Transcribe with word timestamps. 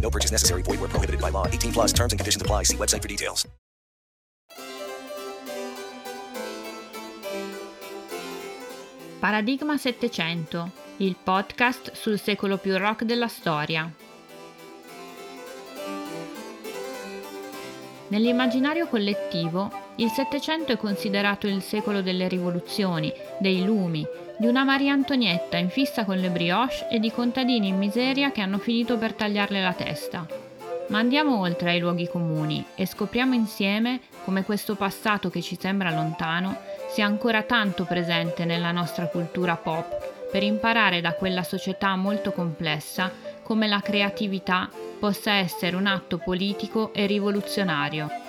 No 0.00 0.10
purchase 0.10 0.32
necessary. 0.32 0.62
Void 0.62 0.80
where 0.80 0.88
prohibited 0.88 1.20
by 1.20 1.30
law. 1.30 1.46
18 1.46 1.72
plus 1.72 1.92
terms 1.92 2.12
and 2.12 2.18
conditions 2.18 2.40
apply. 2.40 2.62
See 2.64 2.76
website 2.76 3.02
for 3.02 3.08
details. 3.08 3.46
Paradigma 9.20 9.76
700, 9.76 10.70
il 10.98 11.16
podcast 11.20 11.90
sul 11.92 12.20
secolo 12.20 12.56
più 12.56 12.76
rock 12.76 13.02
della 13.02 13.26
storia. 13.26 13.92
Nell'immaginario 18.10 18.86
collettivo, 18.86 19.87
il 20.00 20.10
Settecento 20.10 20.70
è 20.70 20.76
considerato 20.76 21.48
il 21.48 21.60
secolo 21.60 22.02
delle 22.02 22.28
rivoluzioni, 22.28 23.12
dei 23.40 23.64
lumi, 23.64 24.06
di 24.38 24.46
una 24.46 24.62
Maria 24.62 24.92
Antonietta 24.92 25.56
in 25.56 25.70
fissa 25.70 26.04
con 26.04 26.18
le 26.18 26.30
brioche 26.30 26.86
e 26.88 27.00
di 27.00 27.10
contadini 27.10 27.68
in 27.68 27.78
miseria 27.78 28.30
che 28.30 28.40
hanno 28.40 28.58
finito 28.58 28.96
per 28.96 29.14
tagliarle 29.14 29.60
la 29.60 29.72
testa. 29.72 30.24
Ma 30.90 30.98
andiamo 30.98 31.40
oltre 31.40 31.70
ai 31.70 31.80
luoghi 31.80 32.08
comuni 32.08 32.64
e 32.76 32.86
scopriamo 32.86 33.34
insieme 33.34 34.00
come 34.24 34.44
questo 34.44 34.76
passato 34.76 35.30
che 35.30 35.42
ci 35.42 35.58
sembra 35.58 35.90
lontano 35.90 36.56
sia 36.90 37.04
ancora 37.04 37.42
tanto 37.42 37.84
presente 37.84 38.44
nella 38.44 38.70
nostra 38.70 39.06
cultura 39.08 39.56
pop 39.56 40.28
per 40.30 40.44
imparare 40.44 41.00
da 41.00 41.14
quella 41.14 41.42
società 41.42 41.96
molto 41.96 42.30
complessa 42.30 43.10
come 43.42 43.66
la 43.66 43.80
creatività 43.80 44.70
possa 45.00 45.32
essere 45.32 45.74
un 45.74 45.86
atto 45.86 46.18
politico 46.18 46.92
e 46.92 47.06
rivoluzionario. 47.06 48.27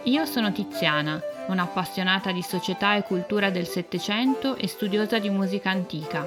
Io 0.04 0.23
sono 0.23 0.54
Tiziana, 0.54 1.22
un'appassionata 1.48 2.31
di 2.31 2.42
società 2.42 2.96
e 2.96 3.04
cultura 3.04 3.50
del 3.50 3.68
Settecento 3.68 4.56
e 4.56 4.70
studiosa 4.70 5.20
di 5.20 5.30
musica 5.30 5.72
antica. 5.72 6.26